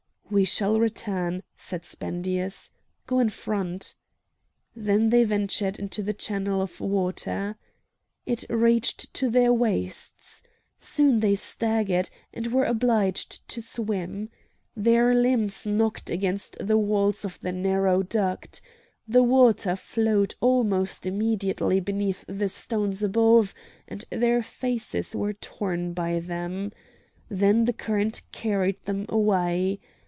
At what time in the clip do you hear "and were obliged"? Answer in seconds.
12.33-13.45